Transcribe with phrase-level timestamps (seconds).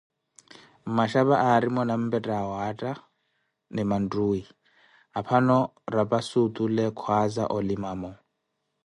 [0.87, 2.91] Mmaxapa aarimo nanpette awaatta
[3.73, 4.41] ni maatuwi,
[5.19, 5.57] aphano
[5.95, 8.11] rapazi otule kwhaza olimamo.